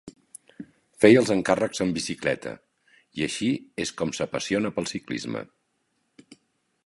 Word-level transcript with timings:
Feia 1.03 1.19
els 1.23 1.31
encàrrecs 1.35 1.83
en 1.85 1.91
bicicleta 1.97 2.55
i 3.21 3.27
així 3.27 3.51
és 3.85 3.93
com 4.01 4.15
s'apassiona 4.21 4.71
pel 4.79 4.91
ciclisme. 4.95 5.45